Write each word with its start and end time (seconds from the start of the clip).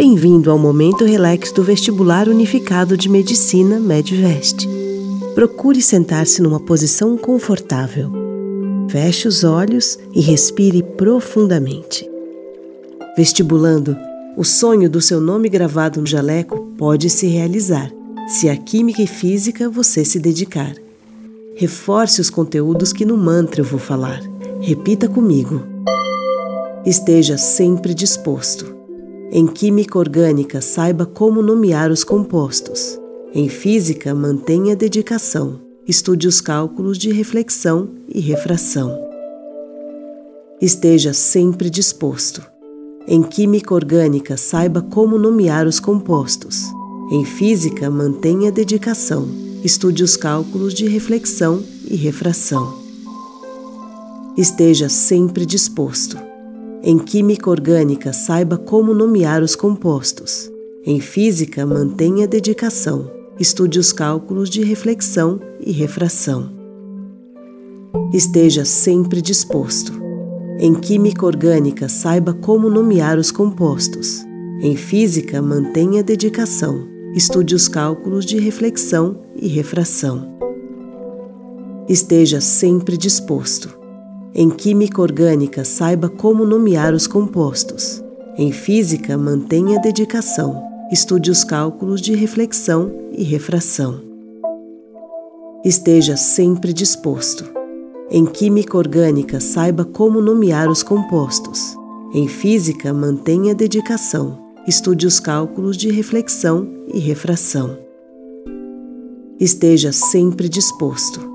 Bem-vindo 0.00 0.50
ao 0.50 0.58
Momento 0.58 1.04
Relax 1.04 1.52
do 1.52 1.62
Vestibular 1.62 2.26
Unificado 2.26 2.96
de 2.96 3.06
Medicina 3.06 3.78
Medvest. 3.78 4.66
Procure 5.34 5.82
sentar-se 5.82 6.40
numa 6.40 6.58
posição 6.58 7.18
confortável. 7.18 8.10
Feche 8.88 9.28
os 9.28 9.44
olhos 9.44 9.98
e 10.14 10.22
respire 10.22 10.82
profundamente. 10.82 12.08
Vestibulando, 13.14 13.94
o 14.38 14.42
sonho 14.42 14.88
do 14.88 15.02
seu 15.02 15.20
nome 15.20 15.50
gravado 15.50 16.00
no 16.00 16.06
jaleco 16.06 16.72
pode 16.78 17.10
se 17.10 17.26
realizar 17.26 17.92
se 18.26 18.48
a 18.48 18.56
química 18.56 19.02
e 19.02 19.06
física 19.06 19.68
você 19.68 20.02
se 20.02 20.18
dedicar. 20.18 20.74
Reforce 21.56 22.22
os 22.22 22.30
conteúdos 22.30 22.90
que 22.90 23.04
no 23.04 23.18
mantra 23.18 23.60
eu 23.60 23.66
vou 23.66 23.78
falar. 23.78 24.22
Repita 24.62 25.06
comigo. 25.06 25.62
Esteja 26.86 27.36
sempre 27.36 27.92
disposto. 27.92 28.79
Em 29.32 29.46
química 29.46 29.96
orgânica, 29.96 30.60
saiba 30.60 31.06
como 31.06 31.40
nomear 31.40 31.92
os 31.92 32.02
compostos. 32.02 32.98
Em 33.32 33.48
física, 33.48 34.12
mantenha 34.12 34.74
dedicação. 34.74 35.60
Estude 35.86 36.26
os 36.26 36.40
cálculos 36.40 36.98
de 36.98 37.12
reflexão 37.12 37.90
e 38.08 38.18
refração. 38.18 38.92
Esteja 40.60 41.12
sempre 41.12 41.70
disposto. 41.70 42.44
Em 43.06 43.22
química 43.22 43.72
orgânica, 43.72 44.36
saiba 44.36 44.82
como 44.82 45.16
nomear 45.16 45.64
os 45.64 45.78
compostos. 45.78 46.64
Em 47.12 47.24
física, 47.24 47.88
mantenha 47.88 48.50
dedicação. 48.50 49.28
Estude 49.62 50.02
os 50.02 50.16
cálculos 50.16 50.74
de 50.74 50.88
reflexão 50.88 51.62
e 51.86 51.94
refração. 51.94 52.80
Esteja 54.36 54.88
sempre 54.88 55.46
disposto. 55.46 56.29
Em 56.82 56.98
química 56.98 57.50
orgânica, 57.50 58.10
saiba 58.10 58.56
como 58.56 58.94
nomear 58.94 59.42
os 59.42 59.54
compostos. 59.54 60.50
Em 60.84 60.98
física, 60.98 61.66
mantenha 61.66 62.26
dedicação. 62.26 63.10
Estude 63.38 63.78
os 63.78 63.92
cálculos 63.92 64.48
de 64.48 64.62
reflexão 64.62 65.38
e 65.60 65.72
refração. 65.72 66.50
Esteja 68.14 68.64
sempre 68.64 69.20
disposto. 69.20 69.92
Em 70.58 70.74
química 70.74 71.26
orgânica, 71.26 71.86
saiba 71.86 72.32
como 72.32 72.70
nomear 72.70 73.18
os 73.18 73.30
compostos. 73.30 74.24
Em 74.62 74.74
física, 74.74 75.42
mantenha 75.42 76.02
dedicação. 76.02 76.88
Estude 77.14 77.54
os 77.54 77.68
cálculos 77.68 78.24
de 78.24 78.38
reflexão 78.38 79.20
e 79.36 79.48
refração. 79.48 80.34
Esteja 81.86 82.40
sempre 82.40 82.96
disposto. 82.96 83.79
Em 84.34 84.48
química 84.48 85.02
orgânica, 85.02 85.64
saiba 85.64 86.08
como 86.08 86.44
nomear 86.44 86.94
os 86.94 87.06
compostos. 87.06 88.02
Em 88.38 88.52
física, 88.52 89.18
mantenha 89.18 89.80
dedicação. 89.80 90.62
Estude 90.90 91.30
os 91.30 91.42
cálculos 91.42 92.00
de 92.00 92.14
reflexão 92.14 92.92
e 93.12 93.24
refração. 93.24 94.00
Esteja 95.64 96.16
sempre 96.16 96.72
disposto. 96.72 97.44
Em 98.08 98.24
química 98.24 98.78
orgânica, 98.78 99.40
saiba 99.40 99.84
como 99.84 100.20
nomear 100.20 100.70
os 100.70 100.82
compostos. 100.82 101.76
Em 102.14 102.26
física, 102.28 102.92
mantenha 102.92 103.54
dedicação. 103.54 104.38
Estude 104.66 105.06
os 105.06 105.18
cálculos 105.18 105.76
de 105.76 105.90
reflexão 105.90 106.68
e 106.92 106.98
refração. 106.98 107.78
Esteja 109.38 109.92
sempre 109.92 110.48
disposto. 110.48 111.29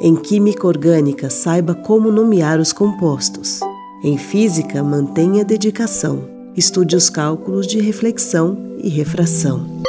Em 0.00 0.16
química 0.16 0.66
orgânica, 0.66 1.30
saiba 1.30 1.74
como 1.74 2.10
nomear 2.10 2.58
os 2.58 2.72
compostos. 2.72 3.60
Em 4.02 4.18
física, 4.18 4.82
mantenha 4.82 5.44
dedicação. 5.44 6.28
Estude 6.56 6.96
os 6.96 7.08
cálculos 7.08 7.66
de 7.66 7.80
reflexão 7.80 8.76
e 8.78 8.88
refração. 8.88 9.82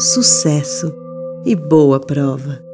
Sucesso 0.00 0.94
e 1.44 1.54
boa 1.54 2.00
prova! 2.00 2.69